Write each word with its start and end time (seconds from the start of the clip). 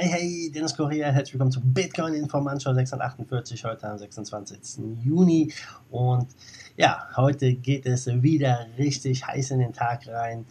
Hey, 0.00 0.08
hey, 0.10 0.52
Dennis 0.54 0.76
Correa, 0.76 1.10
herzlich 1.10 1.34
willkommen 1.34 1.50
zu 1.50 1.60
Bitcoin 1.60 2.14
Informanschau 2.14 2.72
648, 2.72 3.64
heute 3.64 3.88
am 3.88 3.98
26. 3.98 4.78
Juni. 5.02 5.52
Und 5.90 6.28
ja, 6.76 7.08
heute 7.16 7.52
geht 7.54 7.84
es 7.84 8.06
wieder 8.06 8.68
richtig 8.78 9.26
heiß 9.26 9.50
in 9.50 9.58
den 9.58 9.72
Tag 9.72 10.06
rein. 10.06 10.46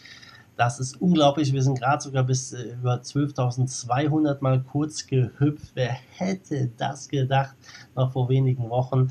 Das 0.56 0.80
ist 0.80 1.00
unglaublich. 1.02 1.52
Wir 1.52 1.62
sind 1.62 1.78
gerade 1.78 2.02
sogar 2.02 2.24
bis 2.24 2.54
äh, 2.54 2.72
über 2.72 2.94
12.200 2.94 4.38
mal 4.40 4.62
kurz 4.62 5.06
gehüpft. 5.06 5.72
Wer 5.74 5.94
hätte 6.16 6.70
das 6.78 7.08
gedacht 7.08 7.54
noch 7.94 8.12
vor 8.12 8.30
wenigen 8.30 8.70
Wochen? 8.70 9.10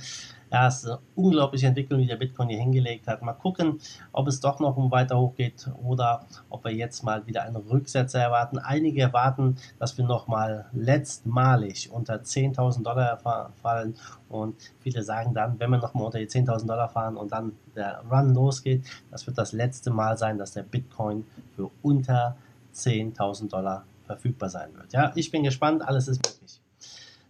Ja, 0.52 0.68
es 0.68 0.84
ist 0.84 0.86
eine 0.86 1.00
unglaubliche 1.16 1.68
Entwicklung, 1.68 2.00
die 2.00 2.08
der 2.08 2.18
Bitcoin 2.18 2.50
hier 2.50 2.60
hingelegt 2.60 3.08
hat. 3.08 3.22
Mal 3.22 3.34
gucken, 3.34 3.80
ob 4.12 4.28
es 4.28 4.40
doch 4.40 4.60
noch 4.60 4.76
weiter 4.92 5.20
hochgeht 5.20 5.70
oder 5.84 6.26
ob 6.50 6.64
wir 6.64 6.72
jetzt 6.72 7.04
mal 7.04 7.26
wieder 7.28 7.44
einen 7.44 7.56
Rücksetzer 7.56 8.20
erwarten. 8.20 8.60
Einige 8.60 9.02
erwarten, 9.02 9.58
dass 9.80 9.98
wir 9.98 10.06
nochmal 10.06 10.66
letztmalig 10.74 11.92
unter 11.92 12.16
10.000 12.16 12.84
Dollar 12.84 13.52
fallen 13.62 13.96
und 14.30 14.56
viele 14.80 15.04
sagen 15.04 15.34
dann, 15.34 15.60
wenn 15.60 15.70
wir 15.72 15.78
nochmal 15.78 16.06
unter 16.06 16.20
die 16.20 16.28
10.000 16.28 16.68
Dollar 16.68 16.90
fahren 16.90 17.18
und 17.18 17.32
dann 17.32 17.54
der 17.76 18.04
Run 18.10 18.34
losgeht, 18.34 18.84
das 19.12 19.26
wird 19.28 19.38
das 19.38 19.52
letzte 19.52 19.92
Mal 19.92 20.18
sein, 20.18 20.38
dass 20.38 20.54
der 20.54 20.64
Bitcoin 20.64 21.26
für 21.56 21.70
unter 21.82 22.36
10.000 22.74 23.50
Dollar 23.50 23.84
verfügbar 24.06 24.50
sein 24.50 24.74
wird. 24.76 24.94
Ja, 24.94 25.12
ich 25.16 25.32
bin 25.32 25.44
gespannt, 25.44 25.88
alles 25.88 26.08
ist 26.08 26.24
möglich. 26.26 26.62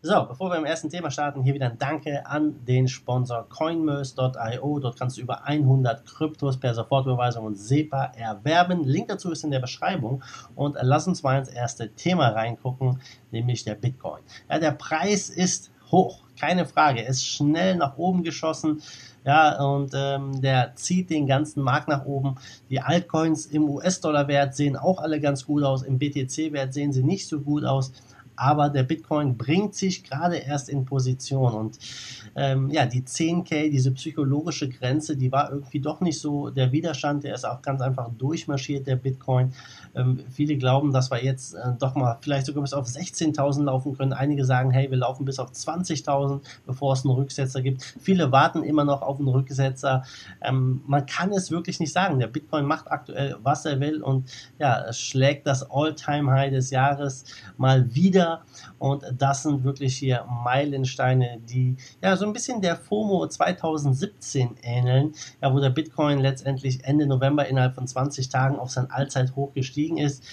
So, 0.07 0.23
bevor 0.23 0.51
wir 0.51 0.57
im 0.57 0.65
ersten 0.65 0.91
Thema 0.91 1.09
starten, 1.09 1.41
hier 1.41 1.55
wieder 1.55 1.65
ein 1.65 1.79
Danke 1.79 2.27
an 2.27 2.63
den 2.67 2.87
Sponsor 2.87 3.49
coinmerse.io. 3.49 4.77
Dort 4.77 4.99
kannst 4.99 5.17
du 5.17 5.21
über 5.21 5.45
100 5.45 6.05
Kryptos 6.05 6.59
per 6.59 6.75
Sofortüberweisung 6.75 7.43
und 7.43 7.55
SEPA 7.55 8.11
erwerben. 8.15 8.83
Link 8.83 9.07
dazu 9.07 9.31
ist 9.31 9.43
in 9.43 9.49
der 9.49 9.61
Beschreibung. 9.61 10.23
Und 10.53 10.77
lass 10.79 11.07
uns 11.07 11.23
mal 11.23 11.39
ins 11.39 11.49
erste 11.49 11.89
Thema 11.95 12.27
reingucken, 12.27 13.01
nämlich 13.31 13.63
der 13.63 13.73
Bitcoin. 13.73 14.21
Ja, 14.47 14.59
der 14.59 14.73
Preis 14.73 15.31
ist 15.31 15.71
hoch, 15.89 16.19
keine 16.39 16.67
Frage. 16.67 17.01
Er 17.01 17.09
ist 17.09 17.25
schnell 17.25 17.75
nach 17.75 17.97
oben 17.97 18.21
geschossen. 18.21 18.83
Ja, 19.25 19.59
und 19.59 19.91
ähm, 19.95 20.39
der 20.39 20.75
zieht 20.75 21.09
den 21.09 21.25
ganzen 21.25 21.63
Markt 21.63 21.87
nach 21.87 22.05
oben. 22.05 22.35
Die 22.69 22.79
Altcoins 22.79 23.47
im 23.47 23.67
US-Dollar-Wert 23.67 24.55
sehen 24.55 24.75
auch 24.75 24.99
alle 24.99 25.19
ganz 25.19 25.47
gut 25.47 25.63
aus. 25.63 25.81
Im 25.81 25.97
BTC-Wert 25.97 26.75
sehen 26.75 26.93
sie 26.93 27.01
nicht 27.01 27.27
so 27.27 27.41
gut 27.41 27.65
aus 27.65 27.91
aber 28.35 28.69
der 28.69 28.83
Bitcoin 28.83 29.37
bringt 29.37 29.75
sich 29.75 30.03
gerade 30.03 30.37
erst 30.37 30.69
in 30.69 30.85
Position 30.85 31.53
und 31.53 31.79
ähm, 32.35 32.69
ja, 32.69 32.85
die 32.85 33.01
10k, 33.01 33.69
diese 33.69 33.91
psychologische 33.91 34.69
Grenze, 34.69 35.15
die 35.15 35.31
war 35.31 35.51
irgendwie 35.51 35.79
doch 35.79 36.01
nicht 36.01 36.19
so 36.19 36.49
der 36.49 36.71
Widerstand, 36.71 37.23
der 37.23 37.35
ist 37.35 37.45
auch 37.45 37.61
ganz 37.61 37.81
einfach 37.81 38.09
durchmarschiert, 38.17 38.87
der 38.87 38.97
Bitcoin. 38.97 39.53
Ähm, 39.95 40.25
viele 40.29 40.57
glauben, 40.57 40.91
dass 40.91 41.09
wir 41.09 41.23
jetzt 41.23 41.53
äh, 41.53 41.73
doch 41.79 41.95
mal 41.95 42.17
vielleicht 42.21 42.45
sogar 42.45 42.61
bis 42.61 42.73
auf 42.73 42.85
16.000 42.85 43.63
laufen 43.63 43.97
können. 43.97 44.13
Einige 44.13 44.45
sagen, 44.45 44.71
hey, 44.71 44.89
wir 44.89 44.97
laufen 44.97 45.25
bis 45.25 45.39
auf 45.39 45.51
20.000, 45.51 46.41
bevor 46.65 46.93
es 46.93 47.05
einen 47.05 47.13
Rücksetzer 47.13 47.61
gibt. 47.61 47.83
Viele 47.99 48.31
warten 48.31 48.63
immer 48.63 48.83
noch 48.83 49.01
auf 49.01 49.19
einen 49.19 49.29
Rücksetzer. 49.29 50.03
Ähm, 50.41 50.81
man 50.85 51.05
kann 51.05 51.31
es 51.31 51.51
wirklich 51.51 51.79
nicht 51.79 51.93
sagen. 51.93 52.19
Der 52.19 52.27
Bitcoin 52.27 52.65
macht 52.65 52.91
aktuell, 52.91 53.37
was 53.41 53.65
er 53.65 53.79
will 53.79 54.01
und 54.01 54.29
ja, 54.59 54.91
schlägt 54.91 55.47
das 55.47 55.69
All-Time-High 55.69 56.51
des 56.51 56.69
Jahres 56.71 57.23
mal 57.57 57.95
wieder. 57.95 58.43
Und 58.79 59.03
das 59.17 59.43
sind 59.43 59.63
wirklich 59.63 59.95
hier 59.95 60.25
Meilensteine, 60.43 61.39
die 61.49 61.77
ja 62.01 62.17
so 62.17 62.25
ein 62.25 62.33
bisschen 62.33 62.61
der 62.61 62.75
FOMO 62.75 63.27
2017 63.27 64.57
ähneln, 64.61 65.13
ja, 65.41 65.53
wo 65.53 65.59
der 65.59 65.69
Bitcoin 65.69 66.19
letztendlich 66.19 66.83
Ende 66.83 67.07
November 67.07 67.47
innerhalb 67.47 67.75
von 67.75 67.87
20 67.87 68.29
Tagen 68.29 68.59
auf 68.59 68.71
sein 68.71 68.89
Allzeithoch 68.91 69.53
gestiegen 69.53 69.84
ist. 69.93 70.23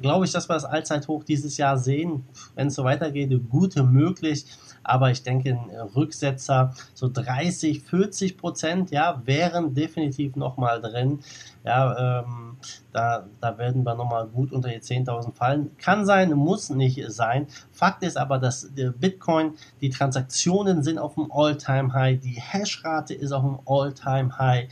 Glaube 0.00 0.24
ich, 0.24 0.32
dass 0.32 0.48
wir 0.48 0.54
das 0.54 0.64
Allzeithoch 0.64 1.24
dieses 1.24 1.56
Jahr 1.56 1.78
sehen, 1.78 2.24
wenn 2.54 2.68
es 2.68 2.74
so 2.74 2.84
weitergeht, 2.84 3.30
gute 3.50 3.82
möglich. 3.82 4.44
Aber 4.84 5.10
ich 5.10 5.22
denke, 5.22 5.50
ein 5.50 5.70
Rücksetzer, 5.94 6.74
so 6.94 7.10
30, 7.12 7.82
40 7.82 8.38
Prozent, 8.38 8.90
ja, 8.90 9.20
wären 9.26 9.74
definitiv 9.74 10.34
nochmal 10.34 10.80
drin. 10.80 11.18
Ja, 11.68 12.22
ähm, 12.22 12.56
da, 12.94 13.26
da 13.42 13.58
werden 13.58 13.84
wir 13.84 13.94
nochmal 13.94 14.26
gut 14.26 14.52
unter 14.52 14.70
die 14.70 14.78
10.000 14.78 15.34
fallen. 15.34 15.76
Kann 15.76 16.06
sein, 16.06 16.32
muss 16.32 16.70
nicht 16.70 16.98
sein. 17.08 17.46
Fakt 17.72 18.02
ist 18.02 18.16
aber, 18.16 18.38
dass 18.38 18.72
der 18.74 18.90
Bitcoin, 18.90 19.52
die 19.82 19.90
Transaktionen 19.90 20.82
sind 20.82 20.98
auf 20.98 21.14
dem 21.16 21.30
All-Time-High, 21.30 22.20
die 22.20 22.40
Hashrate 22.40 23.12
ist 23.12 23.32
auf 23.32 23.42
dem 23.42 23.58
All-Time-High. 23.66 24.68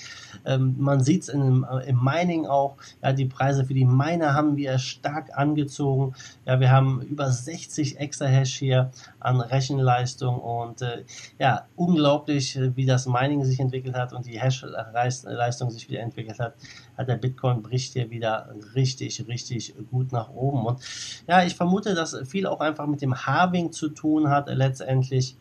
Ähm, 0.46 0.76
man 0.78 1.04
sieht 1.04 1.24
es 1.24 1.28
im, 1.28 1.66
äh, 1.70 1.86
im 1.86 2.02
Mining 2.02 2.46
auch. 2.46 2.78
Ja, 3.02 3.12
die 3.12 3.26
Preise 3.26 3.66
für 3.66 3.74
die 3.74 3.84
Miner 3.84 4.32
haben 4.32 4.56
wir 4.56 4.78
stark 4.78 5.36
angezogen. 5.36 6.14
Ja, 6.46 6.60
wir 6.60 6.70
haben 6.70 7.02
über 7.02 7.30
60 7.30 8.00
extra 8.00 8.24
Hash 8.24 8.56
hier 8.56 8.90
an 9.20 9.42
Rechenleistung 9.42 10.38
und 10.38 10.80
äh, 10.80 11.04
ja, 11.38 11.66
unglaublich, 11.76 12.58
wie 12.74 12.86
das 12.86 13.06
Mining 13.06 13.44
sich 13.44 13.60
entwickelt 13.60 13.94
hat 13.94 14.14
und 14.14 14.24
die 14.24 14.40
Hash-Leistung 14.40 15.70
sich 15.70 15.90
wieder 15.90 16.00
entwickelt 16.00 16.40
hat 16.40 16.54
hat 16.96 17.08
der 17.08 17.16
Bitcoin 17.16 17.62
bricht 17.62 17.92
hier 17.92 18.10
wieder 18.10 18.54
richtig, 18.74 19.26
richtig 19.28 19.74
gut 19.90 20.12
nach 20.12 20.30
oben. 20.30 20.66
Und 20.66 20.80
ja, 21.26 21.44
ich 21.44 21.54
vermute, 21.54 21.94
dass 21.94 22.16
viel 22.28 22.46
auch 22.46 22.60
einfach 22.60 22.86
mit 22.86 23.02
dem 23.02 23.26
Halving 23.26 23.72
zu 23.72 23.88
tun 23.88 24.28
hat 24.30 24.48
letztendlich. 24.48 25.36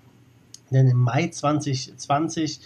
Denn 0.72 0.88
im 0.88 0.98
Mai 0.98 1.28
2020 1.28 2.60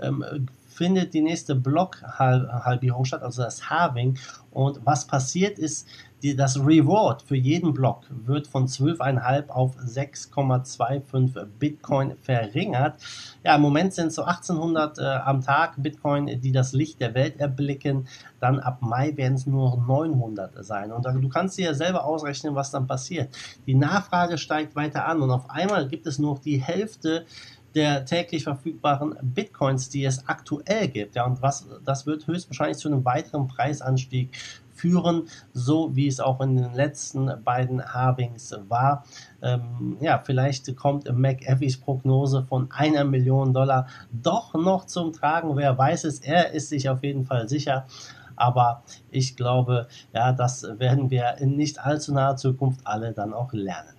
ähm, 0.00 0.48
findet 0.66 1.14
die 1.14 1.22
nächste 1.22 1.54
Blockhalbierung 1.54 3.04
statt, 3.04 3.22
also 3.22 3.42
das 3.42 3.70
Halving. 3.70 4.18
Und 4.50 4.84
was 4.84 5.06
passiert 5.06 5.58
ist, 5.58 5.86
die, 6.24 6.34
das 6.34 6.58
Reward 6.58 7.20
für 7.20 7.36
jeden 7.36 7.74
Block 7.74 8.04
wird 8.08 8.46
von 8.46 8.66
12,5 8.66 9.48
auf 9.50 9.76
6,25 9.76 11.46
Bitcoin 11.58 12.16
verringert. 12.22 12.94
Ja, 13.44 13.56
im 13.56 13.60
Moment 13.60 13.92
sind 13.92 14.06
es 14.08 14.14
so 14.14 14.22
1800 14.22 14.98
äh, 14.98 15.02
am 15.02 15.42
Tag 15.42 15.74
Bitcoin, 15.76 16.40
die 16.40 16.50
das 16.50 16.72
Licht 16.72 17.00
der 17.00 17.14
Welt 17.14 17.38
erblicken. 17.38 18.08
Dann 18.40 18.58
ab 18.58 18.78
Mai 18.80 19.14
werden 19.16 19.34
es 19.34 19.46
nur 19.46 19.76
900 19.86 20.64
sein. 20.64 20.92
Und 20.92 21.04
du 21.04 21.28
kannst 21.28 21.58
dir 21.58 21.66
ja 21.66 21.74
selber 21.74 22.04
ausrechnen, 22.06 22.54
was 22.54 22.70
dann 22.70 22.86
passiert. 22.86 23.28
Die 23.66 23.74
Nachfrage 23.74 24.38
steigt 24.38 24.74
weiter 24.76 25.06
an 25.06 25.20
und 25.20 25.30
auf 25.30 25.50
einmal 25.50 25.86
gibt 25.88 26.06
es 26.06 26.18
nur 26.18 26.40
die 26.42 26.56
Hälfte 26.56 27.26
der 27.74 28.04
täglich 28.04 28.44
verfügbaren 28.44 29.16
Bitcoins, 29.20 29.88
die 29.88 30.04
es 30.04 30.28
aktuell 30.28 30.88
gibt. 30.88 31.16
Ja, 31.16 31.26
und 31.26 31.42
was, 31.42 31.66
das 31.84 32.06
wird 32.06 32.26
höchstwahrscheinlich 32.26 32.78
zu 32.78 32.88
einem 32.88 33.04
weiteren 33.04 33.48
Preisanstieg 33.48 34.30
führen, 34.74 35.28
so 35.52 35.94
wie 35.96 36.08
es 36.08 36.20
auch 36.20 36.40
in 36.40 36.56
den 36.56 36.74
letzten 36.74 37.30
beiden 37.44 37.84
Halvings 37.84 38.54
war. 38.68 39.04
Ähm, 39.42 39.96
ja, 40.00 40.18
vielleicht 40.18 40.74
kommt 40.76 41.10
McAfees 41.10 41.78
Prognose 41.78 42.42
von 42.42 42.70
einer 42.70 43.04
Million 43.04 43.52
Dollar 43.52 43.86
doch 44.10 44.54
noch 44.54 44.86
zum 44.86 45.12
Tragen. 45.12 45.56
Wer 45.56 45.76
weiß 45.76 46.04
es, 46.04 46.20
er 46.20 46.52
ist 46.52 46.68
sich 46.68 46.88
auf 46.88 47.02
jeden 47.02 47.24
Fall 47.24 47.48
sicher. 47.48 47.86
Aber 48.36 48.82
ich 49.10 49.36
glaube, 49.36 49.86
ja, 50.12 50.32
das 50.32 50.66
werden 50.78 51.10
wir 51.10 51.36
in 51.38 51.56
nicht 51.56 51.78
allzu 51.78 52.12
naher 52.12 52.36
Zukunft 52.36 52.80
alle 52.84 53.12
dann 53.12 53.32
auch 53.32 53.52
lernen. 53.52 53.94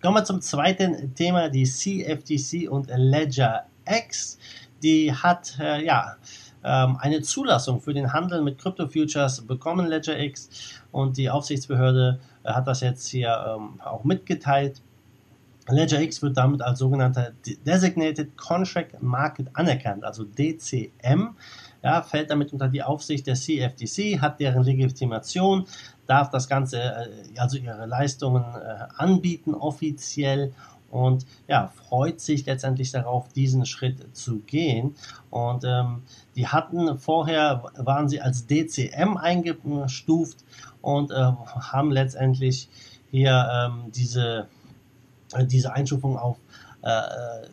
Kommen 0.00 0.16
wir 0.16 0.24
zum 0.24 0.40
zweiten 0.40 1.14
Thema, 1.14 1.48
die 1.48 1.64
CFTC 1.64 2.68
und 2.68 2.90
Ledger 2.94 3.66
X. 3.86 4.38
Die 4.82 5.12
hat, 5.12 5.56
äh, 5.60 5.84
ja, 5.84 6.16
ähm, 6.64 6.96
eine 7.00 7.22
Zulassung 7.22 7.80
für 7.80 7.94
den 7.94 8.12
Handel 8.12 8.42
mit 8.42 8.58
Crypto 8.58 8.86
Futures 8.88 9.40
bekommen, 9.42 9.86
Ledger 9.86 10.18
X. 10.18 10.80
Und 10.90 11.16
die 11.16 11.30
Aufsichtsbehörde 11.30 12.20
äh, 12.44 12.52
hat 12.52 12.66
das 12.66 12.80
jetzt 12.80 13.06
hier 13.08 13.56
ähm, 13.56 13.80
auch 13.80 14.04
mitgeteilt. 14.04 14.80
Ledger 15.68 16.00
X 16.00 16.22
wird 16.22 16.36
damit 16.36 16.60
als 16.62 16.80
sogenannter 16.80 17.32
Designated 17.64 18.36
Contract 18.36 19.00
Market 19.00 19.48
anerkannt, 19.54 20.04
also 20.04 20.24
DCM. 20.24 21.36
Ja, 21.84 22.02
fällt 22.02 22.30
damit 22.30 22.52
unter 22.52 22.68
die 22.68 22.82
Aufsicht 22.82 23.26
der 23.26 23.34
CFTC, 23.34 24.20
hat 24.20 24.38
deren 24.38 24.62
Legitimation, 24.62 25.66
darf 26.06 26.30
das 26.30 26.48
Ganze, 26.48 26.80
äh, 26.80 27.08
also 27.38 27.58
ihre 27.58 27.86
Leistungen 27.86 28.44
äh, 28.54 28.86
anbieten 28.96 29.54
offiziell 29.54 30.52
und 30.92 31.24
ja, 31.48 31.68
freut 31.68 32.20
sich 32.20 32.44
letztendlich 32.44 32.92
darauf, 32.92 33.26
diesen 33.28 33.64
Schritt 33.64 34.14
zu 34.14 34.40
gehen. 34.40 34.94
Und 35.30 35.64
ähm, 35.64 36.02
die 36.36 36.48
hatten 36.48 36.98
vorher, 36.98 37.64
waren 37.76 38.10
sie 38.10 38.20
als 38.20 38.46
DCM 38.46 39.16
eingestuft 39.16 40.44
und 40.82 41.10
äh, 41.10 41.14
haben 41.14 41.90
letztendlich 41.90 42.68
hier 43.10 43.48
ähm, 43.50 43.90
diese, 43.90 44.48
äh, 45.32 45.46
diese 45.46 45.72
Einstufung 45.72 46.18
auf 46.18 46.36
äh, 46.82 47.46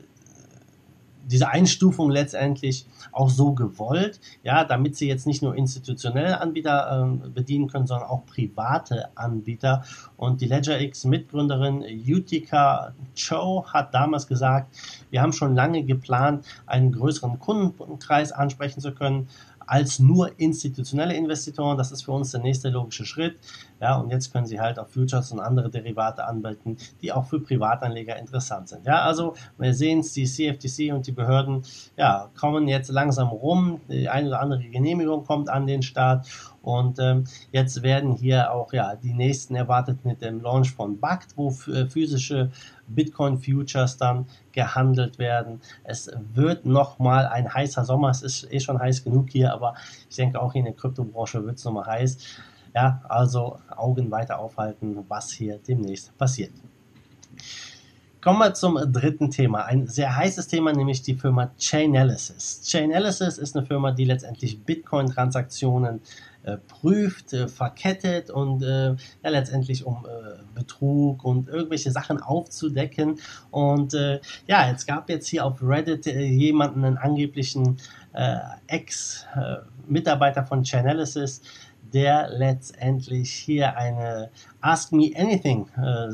diese 1.29 1.49
Einstufung 1.49 2.09
letztendlich 2.09 2.85
auch 3.11 3.29
so 3.29 3.53
gewollt, 3.53 4.19
ja, 4.43 4.63
damit 4.63 4.95
sie 4.95 5.07
jetzt 5.07 5.27
nicht 5.27 5.41
nur 5.41 5.55
institutionelle 5.55 6.41
Anbieter 6.41 7.19
äh, 7.23 7.29
bedienen 7.29 7.67
können, 7.67 7.87
sondern 7.87 8.09
auch 8.09 8.25
private 8.25 9.09
Anbieter. 9.15 9.83
Und 10.17 10.41
die 10.41 10.47
LedgerX 10.47 11.05
Mitgründerin 11.05 11.83
Utica 12.07 12.93
Cho 13.15 13.65
hat 13.67 13.93
damals 13.93 14.27
gesagt, 14.27 14.75
wir 15.09 15.21
haben 15.21 15.33
schon 15.33 15.55
lange 15.55 15.83
geplant, 15.83 16.45
einen 16.65 16.91
größeren 16.91 17.39
Kundenkreis 17.39 18.31
ansprechen 18.31 18.81
zu 18.81 18.91
können 18.93 19.27
als 19.69 19.99
nur 19.99 20.39
institutionelle 20.39 21.13
Investitoren. 21.13 21.77
Das 21.77 21.91
ist 21.91 22.03
für 22.03 22.11
uns 22.11 22.31
der 22.31 22.41
nächste 22.41 22.69
logische 22.69 23.05
Schritt. 23.05 23.39
Ja, 23.81 23.97
und 23.97 24.09
jetzt 24.09 24.33
können 24.33 24.45
Sie 24.45 24.59
halt 24.59 24.77
auch 24.79 24.87
Futures 24.87 25.31
und 25.31 25.39
andere 25.39 25.69
Derivate 25.69 26.25
anbieten, 26.25 26.77
die 27.01 27.11
auch 27.11 27.25
für 27.25 27.39
Privatanleger 27.39 28.17
interessant 28.17 28.69
sind. 28.69 28.85
Ja, 28.85 29.03
also 29.03 29.35
wir 29.57 29.73
sehen 29.73 29.99
es, 29.99 30.13
die 30.13 30.25
CFTC 30.25 30.93
und 30.93 31.07
die 31.07 31.11
Behörden 31.11 31.63
ja, 31.95 32.29
kommen 32.37 32.67
jetzt 32.67 32.89
langsam 32.89 33.29
rum. 33.29 33.81
Die 33.87 34.09
eine 34.09 34.27
oder 34.27 34.41
andere 34.41 34.63
Genehmigung 34.63 35.25
kommt 35.25 35.49
an 35.49 35.67
den 35.67 35.81
Start 35.81 36.27
und 36.61 36.99
ähm, 36.99 37.23
jetzt 37.51 37.81
werden 37.83 38.15
hier 38.15 38.51
auch 38.51 38.73
ja 38.73 38.95
die 38.95 39.13
nächsten 39.13 39.55
erwartet 39.55 40.03
mit 40.03 40.21
dem 40.21 40.41
Launch 40.41 40.71
von 40.71 40.99
BACT, 40.99 41.37
wo 41.37 41.49
äh, 41.71 41.85
physische 41.87 42.51
Bitcoin 42.87 43.37
Futures 43.37 43.97
dann 43.97 44.25
gehandelt 44.51 45.19
werden. 45.19 45.61
Es 45.83 46.11
wird 46.33 46.65
nochmal 46.65 47.27
ein 47.27 47.53
heißer 47.53 47.85
Sommer. 47.85 48.09
Es 48.09 48.21
ist 48.21 48.51
eh 48.51 48.59
schon 48.59 48.79
heiß 48.79 49.03
genug 49.03 49.29
hier, 49.29 49.53
aber 49.53 49.75
ich 50.09 50.15
denke 50.15 50.41
auch 50.41 50.53
in 50.53 50.65
der 50.65 50.73
Kryptobranche 50.73 51.45
wird 51.45 51.57
es 51.57 51.65
nochmal 51.65 51.85
heiß. 51.85 52.17
Ja, 52.73 53.01
also 53.07 53.59
Augen 53.75 54.11
weiter 54.11 54.39
aufhalten, 54.39 55.05
was 55.07 55.31
hier 55.31 55.59
demnächst 55.67 56.17
passiert. 56.17 56.51
Kommen 58.21 58.39
wir 58.39 58.53
zum 58.53 58.77
dritten 58.91 59.31
Thema. 59.31 59.63
Ein 59.63 59.87
sehr 59.87 60.13
heißes 60.13 60.49
Thema, 60.49 60.73
nämlich 60.73 61.01
die 61.01 61.15
Firma 61.15 61.51
Chainalysis. 61.57 62.61
Chainalysis 62.65 63.37
ist 63.37 63.55
eine 63.55 63.65
Firma, 63.65 63.91
die 63.91 64.03
letztendlich 64.03 64.61
Bitcoin-Transaktionen 64.61 66.01
äh, 66.43 66.57
prüft, 66.57 67.33
äh, 67.33 67.47
verkettet 67.47 68.29
und 68.29 68.61
äh, 68.61 68.89
ja, 68.91 69.29
letztendlich 69.29 69.85
um 69.85 70.05
äh, 70.05 70.41
Betrug 70.53 71.23
und 71.23 71.47
irgendwelche 71.47 71.91
Sachen 71.91 72.21
aufzudecken. 72.21 73.19
Und 73.51 73.93
äh, 73.93 74.19
ja, 74.47 74.69
es 74.69 74.85
gab 74.85 75.09
jetzt 75.09 75.27
hier 75.27 75.45
auf 75.45 75.61
Reddit 75.61 76.07
äh, 76.07 76.21
jemanden, 76.21 76.83
einen 76.85 76.97
angeblichen 76.97 77.77
Ex-Mitarbeiter 78.67 80.43
von 80.43 80.63
Chainalysis, 80.63 81.41
der 81.93 82.29
letztendlich 82.29 83.31
hier 83.31 83.77
eine 83.77 84.29
Ask 84.61 84.91
Me 84.91 85.11
Anything 85.15 85.67
äh, 85.77 86.09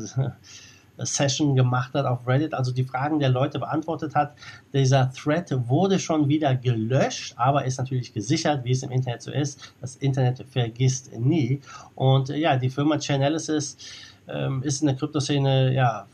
Session 0.98 1.54
gemacht 1.54 1.92
hat 1.94 2.06
auf 2.06 2.26
Reddit, 2.26 2.54
also 2.54 2.72
die 2.72 2.84
Fragen 2.84 3.18
der 3.18 3.28
Leute 3.28 3.58
beantwortet 3.58 4.14
hat. 4.14 4.34
Dieser 4.72 5.10
Thread 5.12 5.50
wurde 5.68 5.98
schon 5.98 6.28
wieder 6.28 6.54
gelöscht, 6.54 7.34
aber 7.36 7.64
ist 7.64 7.78
natürlich 7.78 8.12
gesichert, 8.12 8.64
wie 8.64 8.72
es 8.72 8.82
im 8.82 8.90
Internet 8.90 9.22
so 9.22 9.30
ist. 9.30 9.74
Das 9.80 9.96
Internet 9.96 10.44
vergisst 10.50 11.12
nie. 11.18 11.60
Und 11.94 12.30
äh, 12.30 12.36
ja, 12.36 12.56
die 12.56 12.70
Firma 12.70 12.98
Chainalysis 12.98 13.76
ähm, 14.28 14.62
ist 14.62 14.80
in 14.80 14.86
der 14.86 14.96
Kryptoszene 14.96 15.74
ja 15.74 16.06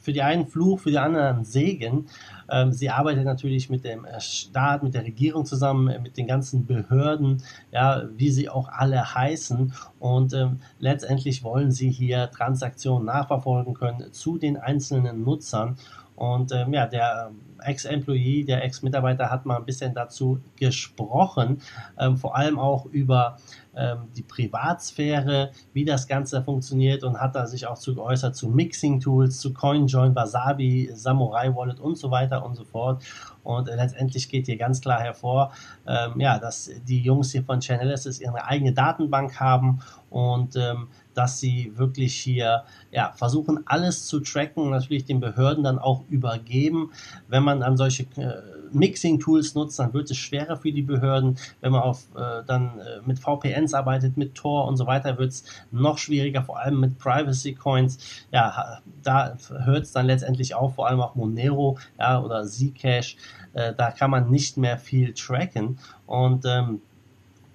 für 0.00 0.12
die 0.12 0.22
einen 0.22 0.46
Fluch, 0.46 0.80
für 0.80 0.90
die 0.90 0.98
anderen 0.98 1.44
Segen. 1.44 2.06
Ähm, 2.50 2.72
sie 2.72 2.88
arbeitet 2.88 3.24
natürlich 3.24 3.68
mit 3.68 3.84
dem 3.84 4.04
äh, 4.04 4.20
Staat, 4.20 4.82
mit 4.82 4.94
der 4.94 5.04
Regierung 5.04 5.44
zusammen, 5.44 5.88
äh, 5.88 5.98
mit 5.98 6.16
den 6.16 6.26
ganzen 6.26 6.66
Behörden, 6.66 7.42
ja, 7.72 8.04
wie 8.16 8.30
sie 8.30 8.48
auch 8.48 8.68
alle 8.68 9.14
heißen. 9.14 9.74
Und 9.98 10.32
ähm, 10.32 10.60
letztendlich 10.78 11.42
wollen 11.42 11.70
sie 11.70 11.90
hier 11.90 12.30
Transaktionen 12.30 13.04
nachverfolgen 13.04 13.74
können 13.74 14.12
zu 14.12 14.38
den 14.38 14.56
einzelnen 14.56 15.24
Nutzern. 15.24 15.76
Und 16.18 16.50
ähm, 16.52 16.72
ja, 16.72 16.86
der 16.86 17.30
Ex-Employee, 17.62 18.44
der 18.44 18.64
Ex-Mitarbeiter 18.64 19.30
hat 19.30 19.46
mal 19.46 19.56
ein 19.56 19.64
bisschen 19.64 19.94
dazu 19.94 20.40
gesprochen, 20.56 21.60
ähm, 21.98 22.16
vor 22.16 22.36
allem 22.36 22.58
auch 22.58 22.86
über 22.86 23.36
ähm, 23.76 24.08
die 24.16 24.22
Privatsphäre, 24.22 25.52
wie 25.72 25.84
das 25.84 26.08
Ganze 26.08 26.42
funktioniert 26.42 27.04
und 27.04 27.20
hat 27.20 27.36
da 27.36 27.46
sich 27.46 27.66
auch 27.66 27.78
zu 27.78 27.94
geäußert 27.94 28.34
zu 28.34 28.48
Mixing-Tools, 28.48 29.38
zu 29.38 29.52
CoinJoin, 29.52 30.14
Wasabi, 30.14 30.90
Samurai 30.92 31.54
Wallet 31.54 31.78
und 31.78 31.96
so 31.96 32.10
weiter 32.10 32.44
und 32.44 32.56
so 32.56 32.64
fort. 32.64 33.02
Und 33.44 33.68
äh, 33.68 33.76
letztendlich 33.76 34.28
geht 34.28 34.46
hier 34.46 34.56
ganz 34.56 34.80
klar 34.80 35.00
hervor, 35.00 35.52
ähm, 35.86 36.20
ja, 36.20 36.38
dass 36.38 36.70
die 36.86 37.00
Jungs 37.00 37.30
hier 37.30 37.44
von 37.44 37.60
Chainalysis 37.60 38.20
ihre 38.20 38.44
eigene 38.44 38.72
Datenbank 38.72 39.38
haben 39.38 39.80
und 40.10 40.56
ähm, 40.56 40.88
dass 41.18 41.40
sie 41.40 41.72
wirklich 41.76 42.14
hier 42.14 42.62
ja, 42.92 43.10
versuchen, 43.16 43.64
alles 43.66 44.06
zu 44.06 44.20
tracken 44.20 44.70
natürlich 44.70 45.04
den 45.04 45.18
Behörden 45.18 45.64
dann 45.64 45.80
auch 45.80 46.04
übergeben. 46.08 46.92
Wenn 47.26 47.42
man 47.42 47.58
dann 47.58 47.76
solche 47.76 48.04
äh, 48.16 48.40
Mixing-Tools 48.70 49.56
nutzt, 49.56 49.80
dann 49.80 49.92
wird 49.92 50.08
es 50.12 50.16
schwerer 50.16 50.56
für 50.56 50.70
die 50.70 50.82
Behörden. 50.82 51.36
Wenn 51.60 51.72
man 51.72 51.82
auf, 51.82 52.04
äh, 52.14 52.44
dann 52.46 52.78
äh, 52.78 53.00
mit 53.04 53.18
VPNs 53.18 53.74
arbeitet, 53.74 54.16
mit 54.16 54.36
Tor 54.36 54.68
und 54.68 54.76
so 54.76 54.86
weiter, 54.86 55.18
wird 55.18 55.32
es 55.32 55.44
noch 55.72 55.98
schwieriger, 55.98 56.44
vor 56.44 56.60
allem 56.60 56.78
mit 56.78 56.98
Privacy-Coins. 56.98 57.98
Ja, 58.30 58.78
da 59.02 59.36
hört 59.64 59.82
es 59.82 59.90
dann 59.92 60.06
letztendlich 60.06 60.54
auf, 60.54 60.76
vor 60.76 60.86
allem 60.86 61.00
auch 61.00 61.16
Monero 61.16 61.78
ja, 61.98 62.22
oder 62.22 62.46
Zcash. 62.46 63.16
Äh, 63.54 63.74
da 63.74 63.90
kann 63.90 64.12
man 64.12 64.30
nicht 64.30 64.56
mehr 64.56 64.78
viel 64.78 65.14
tracken. 65.14 65.80
Und 66.06 66.44
ähm, 66.46 66.80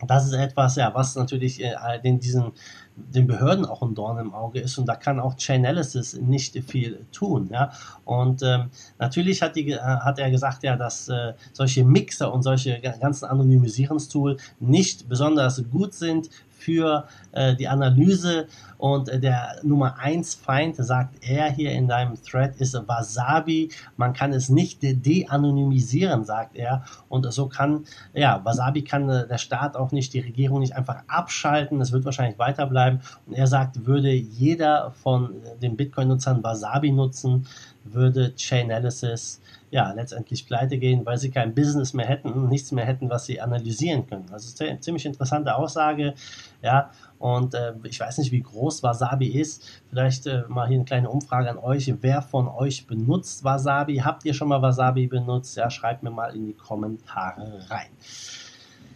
das 0.09 0.25
ist 0.25 0.33
etwas, 0.33 0.75
ja, 0.75 0.93
was 0.93 1.15
natürlich 1.15 1.63
äh, 1.63 1.73
den, 2.03 2.19
diesen 2.19 2.51
den 2.95 3.27
Behörden 3.27 3.65
auch 3.65 3.81
ein 3.81 3.95
Dorn 3.95 4.17
im 4.19 4.33
Auge 4.33 4.59
ist 4.59 4.77
und 4.77 4.85
da 4.85 4.95
kann 4.95 5.19
auch 5.19 5.35
Chainalysis 5.37 6.13
nicht 6.15 6.57
viel 6.63 7.05
tun. 7.11 7.49
Ja? 7.51 7.71
Und 8.05 8.43
ähm, 8.43 8.69
natürlich 8.99 9.41
hat, 9.41 9.55
die, 9.55 9.71
äh, 9.71 9.79
hat 9.79 10.19
er 10.19 10.29
gesagt, 10.29 10.63
ja, 10.63 10.75
dass 10.75 11.09
äh, 11.09 11.33
solche 11.53 11.83
Mixer 11.83 12.31
und 12.31 12.43
solche 12.43 12.79
ganzen 12.79 13.25
Anonymisierungstools 13.25 14.41
nicht 14.59 15.09
besonders 15.09 15.63
gut 15.71 15.93
sind 15.93 16.29
für 16.63 17.05
äh, 17.31 17.55
die 17.55 17.67
Analyse 17.67 18.47
und 18.77 19.09
äh, 19.09 19.19
der 19.19 19.57
Nummer 19.63 19.97
1 19.99 20.35
Feind, 20.35 20.75
sagt 20.77 21.15
er 21.21 21.51
hier 21.51 21.71
in 21.71 21.87
deinem 21.87 22.21
Thread, 22.21 22.55
ist 22.57 22.75
Wasabi. 22.87 23.69
Man 23.97 24.13
kann 24.13 24.33
es 24.33 24.49
nicht 24.49 24.79
de-anonymisieren, 24.81 26.25
sagt 26.25 26.55
er. 26.55 26.83
Und 27.09 27.31
so 27.31 27.47
kann, 27.47 27.85
ja, 28.13 28.41
Wasabi 28.43 28.83
kann 28.83 29.09
äh, 29.09 29.27
der 29.27 29.37
Staat 29.37 29.75
auch 29.75 29.91
nicht, 29.91 30.13
die 30.13 30.19
Regierung 30.19 30.59
nicht 30.59 30.75
einfach 30.75 31.03
abschalten. 31.07 31.79
Das 31.79 31.91
wird 31.91 32.05
wahrscheinlich 32.05 32.39
weiterbleiben. 32.39 33.01
Und 33.25 33.33
er 33.33 33.47
sagt, 33.47 33.85
würde 33.85 34.11
jeder 34.11 34.91
von 34.91 35.35
den 35.61 35.75
Bitcoin-Nutzern 35.75 36.43
Wasabi 36.43 36.91
nutzen, 36.91 37.45
würde 37.85 38.33
Chainalysis 38.35 39.41
ja, 39.73 39.91
letztendlich 39.91 40.45
pleite 40.45 40.77
gehen, 40.77 41.03
weil 41.03 41.17
sie 41.17 41.31
kein 41.31 41.55
Business 41.55 41.93
mehr 41.93 42.05
hätten 42.05 42.31
und 42.31 42.47
nichts 42.47 42.71
mehr 42.71 42.85
hätten, 42.85 43.09
was 43.09 43.25
sie 43.25 43.41
analysieren 43.41 44.05
können. 44.05 44.27
Also 44.31 44.53
ziemlich 44.79 45.03
interessante 45.03 45.55
Aussage, 45.55 46.13
ja, 46.61 46.91
und 47.17 47.55
äh, 47.55 47.73
ich 47.83 47.99
weiß 47.99 48.19
nicht, 48.19 48.31
wie 48.31 48.43
groß 48.43 48.83
Wasabi 48.83 49.29
ist. 49.29 49.81
Vielleicht 49.89 50.27
äh, 50.27 50.43
mal 50.47 50.67
hier 50.67 50.75
eine 50.75 50.85
kleine 50.85 51.09
Umfrage 51.09 51.49
an 51.49 51.57
euch. 51.57 51.91
Wer 52.01 52.21
von 52.21 52.47
euch 52.47 52.85
benutzt 52.85 53.43
Wasabi? 53.43 53.97
Habt 53.97 54.25
ihr 54.25 54.35
schon 54.35 54.49
mal 54.49 54.61
Wasabi 54.61 55.07
benutzt? 55.07 55.57
Ja, 55.57 55.71
schreibt 55.71 56.03
mir 56.03 56.11
mal 56.11 56.35
in 56.35 56.45
die 56.45 56.53
Kommentare 56.53 57.67
rein. 57.71 57.89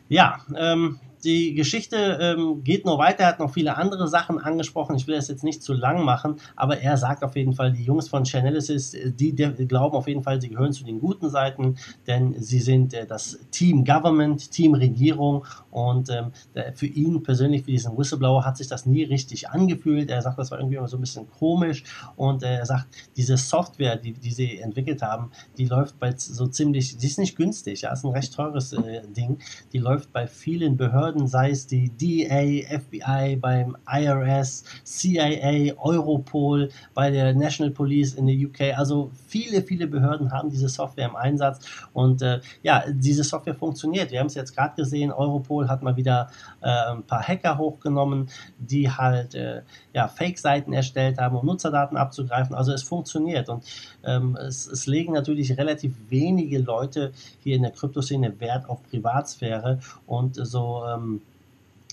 Ja, 0.09 0.41
ähm, 0.55 0.99
die 1.27 1.53
Geschichte 1.55 2.17
ähm, 2.21 2.63
geht 2.63 2.85
noch 2.85 2.97
weiter, 2.97 3.23
er 3.23 3.27
hat 3.27 3.39
noch 3.39 3.51
viele 3.51 3.75
andere 3.75 4.07
Sachen 4.07 4.39
angesprochen. 4.39 4.95
Ich 4.95 5.07
will 5.07 5.15
das 5.17 5.27
jetzt 5.27 5.43
nicht 5.43 5.61
zu 5.61 5.73
lang 5.73 6.05
machen, 6.05 6.37
aber 6.55 6.79
er 6.79 6.95
sagt 6.95 7.21
auf 7.21 7.35
jeden 7.35 7.51
Fall, 7.51 7.73
die 7.73 7.83
Jungs 7.83 8.07
von 8.07 8.23
Chainalysis, 8.23 8.91
die, 8.91 9.35
die 9.35 9.67
glauben 9.67 9.97
auf 9.97 10.07
jeden 10.07 10.23
Fall, 10.23 10.39
sie 10.39 10.47
gehören 10.47 10.71
zu 10.71 10.85
den 10.85 11.01
guten 11.01 11.29
Seiten, 11.29 11.75
denn 12.07 12.41
sie 12.41 12.59
sind 12.59 12.93
äh, 12.93 13.05
das 13.05 13.39
Team 13.51 13.83
Government, 13.83 14.51
Team 14.51 14.73
Regierung 14.73 15.43
und 15.69 16.09
ähm, 16.09 16.31
der, 16.55 16.71
für 16.73 16.85
ihn 16.85 17.21
persönlich, 17.23 17.63
für 17.63 17.71
diesen 17.71 17.97
Whistleblower, 17.97 18.45
hat 18.45 18.55
sich 18.55 18.69
das 18.69 18.85
nie 18.85 19.03
richtig 19.03 19.49
angefühlt. 19.49 20.09
Er 20.09 20.21
sagt, 20.21 20.39
das 20.39 20.49
war 20.51 20.59
irgendwie 20.59 20.77
immer 20.77 20.87
so 20.87 20.95
ein 20.95 21.01
bisschen 21.01 21.29
komisch 21.29 21.83
und 22.15 22.41
äh, 22.41 22.55
er 22.55 22.65
sagt, 22.65 22.87
diese 23.17 23.35
Software, 23.35 23.97
die, 23.97 24.13
die 24.13 24.31
sie 24.31 24.59
entwickelt 24.59 25.01
haben, 25.01 25.31
die 25.57 25.65
läuft 25.65 25.99
bei 25.99 26.15
so 26.15 26.47
ziemlich, 26.47 26.97
die 26.97 27.05
ist 27.05 27.19
nicht 27.19 27.35
günstig, 27.35 27.81
ja, 27.81 27.91
ist 27.91 28.05
ein 28.05 28.11
recht 28.11 28.33
teures 28.33 28.71
äh, 28.71 29.01
Ding, 29.09 29.39
die 29.73 29.79
läuft 29.79 30.13
bei 30.13 30.25
vielen 30.25 30.77
Behörden 30.77 31.16
Behörden, 31.17 31.27
sei 31.27 31.51
es 31.51 31.67
die 31.67 31.89
DA, 31.89 32.79
FBI, 32.79 33.37
beim 33.37 33.75
IRS, 33.91 34.63
CIA, 34.83 35.73
Europol, 35.77 36.69
bei 36.93 37.11
der 37.11 37.33
National 37.33 37.71
Police 37.71 38.13
in 38.13 38.27
der 38.27 38.35
UK. 38.35 38.77
Also 38.77 39.11
viele, 39.27 39.61
viele 39.61 39.87
Behörden 39.87 40.31
haben 40.31 40.49
diese 40.49 40.69
Software 40.69 41.09
im 41.09 41.15
Einsatz 41.15 41.59
und 41.93 42.21
äh, 42.21 42.39
ja, 42.63 42.83
diese 42.89 43.23
Software 43.23 43.55
funktioniert. 43.55 44.11
Wir 44.11 44.19
haben 44.19 44.27
es 44.27 44.35
jetzt 44.35 44.55
gerade 44.55 44.75
gesehen, 44.75 45.11
Europol 45.11 45.67
hat 45.67 45.83
mal 45.83 45.95
wieder 45.95 46.29
äh, 46.61 46.91
ein 46.91 47.03
paar 47.03 47.27
Hacker 47.27 47.57
hochgenommen, 47.57 48.29
die 48.57 48.89
halt 48.89 49.35
äh, 49.35 49.61
ja, 49.93 50.07
Fake-Seiten 50.07 50.73
erstellt 50.73 51.17
haben, 51.17 51.35
um 51.35 51.45
Nutzerdaten 51.45 51.97
abzugreifen. 51.97 52.55
Also 52.55 52.71
es 52.71 52.83
funktioniert 52.83 53.49
und 53.49 53.63
ähm, 54.03 54.37
es, 54.39 54.67
es 54.67 54.85
legen 54.85 55.13
natürlich 55.13 55.57
relativ 55.57 55.93
wenige 56.09 56.59
Leute 56.59 57.11
hier 57.43 57.55
in 57.55 57.63
der 57.63 57.71
Kryptoszene 57.71 58.39
Wert 58.39 58.69
auf 58.69 58.83
Privatsphäre 58.83 59.79
und 60.05 60.35
so 60.35 60.83
ähm, 60.97 61.21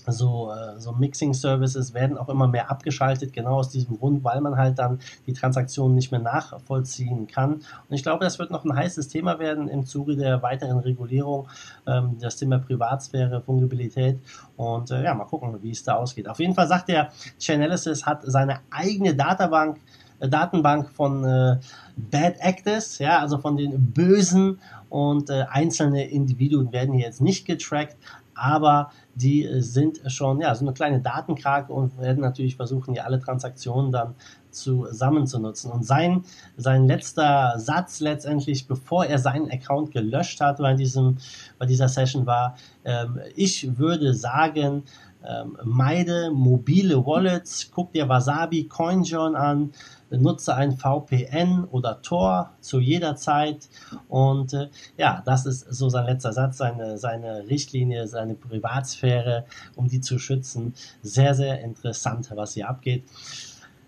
so, 0.07 0.51
äh, 0.51 0.79
so 0.79 0.91
Mixing-Services 0.91 1.93
werden 1.93 2.17
auch 2.17 2.29
immer 2.29 2.47
mehr 2.47 2.69
abgeschaltet, 2.69 3.33
genau 3.33 3.57
aus 3.57 3.69
diesem 3.69 3.97
Grund, 3.97 4.23
weil 4.23 4.41
man 4.41 4.57
halt 4.57 4.79
dann 4.79 4.99
die 5.25 5.33
Transaktionen 5.33 5.95
nicht 5.95 6.11
mehr 6.11 6.19
nachvollziehen 6.19 7.27
kann. 7.27 7.53
Und 7.53 7.63
ich 7.89 8.03
glaube, 8.03 8.23
das 8.23 8.39
wird 8.39 8.51
noch 8.51 8.65
ein 8.65 8.75
heißes 8.75 9.07
Thema 9.07 9.39
werden 9.39 9.67
im 9.67 9.85
Zuge 9.85 10.15
der 10.15 10.41
weiteren 10.41 10.79
Regulierung, 10.79 11.47
ähm, 11.87 12.17
das 12.19 12.37
Thema 12.37 12.59
Privatsphäre, 12.59 13.41
Fungibilität 13.41 14.19
und 14.57 14.91
äh, 14.91 15.03
ja, 15.03 15.13
mal 15.13 15.25
gucken, 15.25 15.57
wie 15.61 15.71
es 15.71 15.83
da 15.83 15.95
ausgeht. 15.95 16.27
Auf 16.27 16.39
jeden 16.39 16.53
Fall 16.53 16.67
sagt 16.67 16.89
der 16.89 17.11
Chainalysis 17.39 18.05
hat 18.05 18.21
seine 18.23 18.59
eigene 18.69 19.15
Datenbank 19.15 19.79
äh, 20.19 20.29
Datenbank 20.29 20.89
von 20.89 21.23
äh, 21.23 21.57
Bad 21.97 22.35
Actors, 22.39 22.99
ja, 22.99 23.19
also 23.19 23.37
von 23.37 23.57
den 23.57 23.91
Bösen 23.91 24.59
und 24.89 25.29
äh, 25.29 25.45
einzelne 25.49 26.07
Individuen 26.09 26.71
werden 26.71 26.93
hier 26.93 27.05
jetzt 27.05 27.21
nicht 27.21 27.45
getrackt, 27.45 27.97
aber 28.35 28.91
die 29.15 29.45
äh, 29.45 29.61
sind 29.61 30.01
schon 30.07 30.41
ja, 30.41 30.53
so 30.53 30.65
eine 30.65 30.73
kleine 30.73 30.99
Datenkrake 30.99 31.73
und 31.73 31.97
werden 31.97 32.21
natürlich 32.21 32.55
versuchen, 32.55 32.93
hier 32.93 33.05
alle 33.05 33.19
Transaktionen 33.19 33.91
dann 33.91 34.15
zusammen 34.51 35.27
zu 35.27 35.39
nutzen. 35.39 35.71
Und 35.71 35.85
sein, 35.85 36.23
sein 36.57 36.85
letzter 36.85 37.55
Satz 37.57 37.99
letztendlich, 37.99 38.67
bevor 38.67 39.05
er 39.05 39.19
seinen 39.19 39.51
Account 39.51 39.91
gelöscht 39.91 40.39
hat 40.41 40.57
bei, 40.57 40.73
diesem, 40.73 41.17
bei 41.57 41.65
dieser 41.65 41.89
Session 41.89 42.25
war, 42.25 42.55
ähm, 42.83 43.19
ich 43.35 43.77
würde 43.77 44.13
sagen, 44.13 44.83
ähm, 45.27 45.57
meide 45.63 46.31
mobile 46.31 47.05
Wallets, 47.05 47.71
guck 47.71 47.93
dir 47.93 48.07
Wasabi 48.09 48.67
CoinJoin 48.67 49.35
an, 49.35 49.73
nutze 50.09 50.55
ein 50.55 50.77
VPN 50.77 51.65
oder 51.65 52.01
Tor 52.01 52.51
zu 52.59 52.79
jeder 52.79 53.15
Zeit. 53.15 53.69
Und 54.07 54.53
äh, 54.53 54.69
ja, 54.97 55.21
das 55.25 55.45
ist 55.45 55.67
so 55.69 55.89
sein 55.89 56.05
letzter 56.05 56.33
Satz, 56.33 56.57
seine, 56.57 56.97
seine 56.97 57.47
Richtlinie, 57.49 58.07
seine 58.07 58.35
Privatsphäre, 58.35 59.45
um 59.75 59.87
die 59.87 60.01
zu 60.01 60.19
schützen. 60.19 60.73
Sehr, 61.01 61.33
sehr 61.35 61.61
interessant, 61.61 62.31
was 62.35 62.53
hier 62.53 62.69
abgeht 62.69 63.03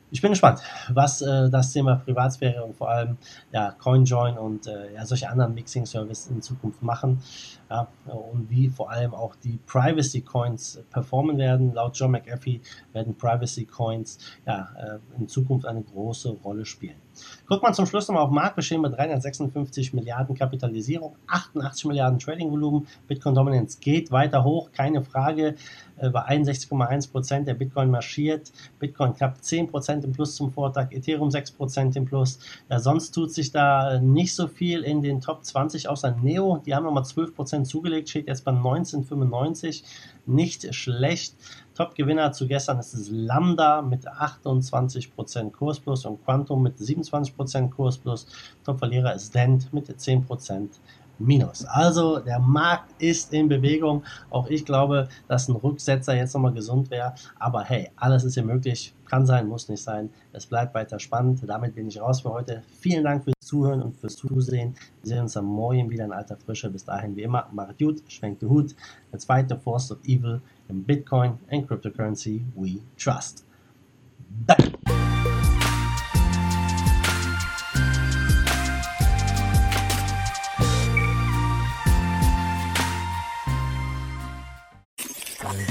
ich 0.09 0.21
bin 0.21 0.31
gespannt, 0.31 0.61
was 0.89 1.21
äh, 1.21 1.49
das 1.49 1.73
Thema 1.73 1.95
Privatsphäre 1.95 2.63
und 2.63 2.75
vor 2.75 2.89
allem 2.89 3.17
ja, 3.51 3.71
CoinJoin 3.71 4.37
und 4.37 4.67
äh, 4.67 4.93
ja, 4.93 5.05
solche 5.05 5.29
anderen 5.29 5.53
Mixing-Services 5.53 6.31
in 6.31 6.41
Zukunft 6.41 6.81
machen 6.81 7.21
ja, 7.69 7.87
und 8.05 8.49
wie 8.49 8.69
vor 8.69 8.89
allem 8.89 9.13
auch 9.13 9.35
die 9.35 9.59
Privacy-Coins 9.65 10.83
performen 10.89 11.37
werden. 11.37 11.73
Laut 11.73 11.97
John 11.97 12.11
McAfee 12.11 12.61
werden 12.93 13.17
Privacy-Coins 13.17 14.19
ja, 14.45 14.69
äh, 14.77 15.19
in 15.19 15.27
Zukunft 15.27 15.65
eine 15.65 15.81
große 15.81 16.29
Rolle 16.43 16.65
spielen. 16.65 17.06
Guckt 17.47 17.63
man 17.63 17.74
zum 17.74 17.86
Schluss 17.86 18.07
nochmal 18.07 18.24
auf 18.24 18.31
Marktgeschehen 18.31 18.81
mit 18.81 18.93
356 18.93 19.93
Milliarden 19.93 20.36
Kapitalisierung, 20.36 21.15
88 21.27 21.86
Milliarden 21.86 22.19
Trading-Volumen, 22.19 22.88
Bitcoin-Dominance 23.07 23.79
geht 23.79 24.12
weiter 24.12 24.43
hoch, 24.43 24.71
keine 24.71 25.03
Frage, 25.03 25.55
äh, 25.97 26.09
bei 26.09 26.21
61,1 26.27 27.12
Prozent 27.12 27.47
der 27.47 27.53
Bitcoin 27.53 27.89
marschiert, 27.89 28.51
Bitcoin 28.79 29.13
knapp 29.13 29.43
10 29.43 29.67
Prozent 29.67 30.03
im 30.03 30.12
Plus 30.12 30.36
zum 30.36 30.51
Vortag, 30.51 30.91
Ethereum 30.91 31.31
6 31.31 31.51
Prozent 31.51 31.95
im 31.95 32.05
Plus, 32.05 32.39
ja, 32.69 32.79
sonst 32.79 33.12
tut 33.12 33.31
sich 33.31 33.51
da 33.51 34.00
nicht 34.00 34.36
so 34.36 34.47
viel 34.47 34.81
in 34.81 35.01
den 35.01 35.21
Top 35.21 35.43
20, 35.43 35.89
außer 35.89 36.12
Neo, 36.21 36.62
die 36.65 36.75
haben 36.75 36.83
nochmal 36.83 37.05
12 37.05 37.36
Prozent 37.36 37.67
zugelegt, 37.67 38.09
steht 38.09 38.27
jetzt 38.27 38.43
bei 38.43 38.51
1995, 38.51 39.83
nicht 40.25 40.75
schlecht. 40.75 41.36
Top-Gewinner 41.77 42.31
zu 42.31 42.48
gestern 42.48 42.79
ist 42.79 42.96
es 42.96 43.12
Lambda 43.12 43.84
mit 43.84 44.07
28% 44.07 45.51
Kurs 45.51 45.79
plus 45.79 46.05
und 46.05 46.25
Quantum 46.25 46.63
mit 46.63 46.75
27% 46.77 47.69
Kurs 47.69 48.00
plus. 48.00 48.25
Top-Verlierer 48.63 49.13
ist 49.13 49.36
Dent 49.36 49.72
mit 49.72 49.88
10% 49.88 50.69
Minus. 51.19 51.65
Also 51.65 52.19
der 52.19 52.39
Markt 52.39 53.01
ist 53.01 53.33
in 53.33 53.47
Bewegung. 53.47 54.03
Auch 54.29 54.47
ich 54.47 54.65
glaube, 54.65 55.07
dass 55.27 55.47
ein 55.47 55.55
Rücksetzer 55.55 56.15
jetzt 56.15 56.33
nochmal 56.33 56.53
gesund 56.53 56.89
wäre. 56.89 57.13
Aber 57.39 57.63
hey, 57.63 57.89
alles 57.95 58.24
ist 58.24 58.36
hier 58.36 58.43
möglich. 58.43 58.93
Kann 59.05 59.25
sein, 59.25 59.47
muss 59.47 59.69
nicht 59.69 59.81
sein. 59.81 60.09
Es 60.33 60.45
bleibt 60.45 60.74
weiter 60.75 61.00
spannend. 61.00 61.41
Damit 61.47 61.75
bin 61.75 61.88
ich 61.88 62.00
raus 62.00 62.21
für 62.21 62.31
heute. 62.31 62.63
Vielen 62.79 63.03
Dank 63.03 63.24
fürs 63.24 63.36
Zuhören 63.39 63.81
und 63.81 63.95
fürs 63.95 64.15
Zusehen. 64.17 64.75
Wir 65.01 65.09
sehen 65.09 65.21
uns 65.21 65.38
am 65.38 65.45
Morgen 65.45 65.89
wieder 65.89 66.05
in 66.05 66.12
alter 66.12 66.38
Frische. 66.38 66.69
Bis 66.69 66.83
dahin 66.83 67.15
wie 67.15 67.24
immer, 67.24 67.47
macht 67.51 67.79
gut, 67.79 68.03
schwenkt 68.07 68.41
den 68.41 68.50
Hut. 68.50 68.75
Der 69.12 69.19
zweite 69.19 69.57
Force 69.57 69.91
of 69.91 70.00
Evil 70.03 70.41
in 70.67 70.83
Bitcoin 70.83 71.39
and 71.50 71.67
Cryptocurrency 71.67 72.43
we 72.55 72.79
trust. 72.97 73.45
Danke. 74.45 75.16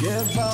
Never 0.06 0.45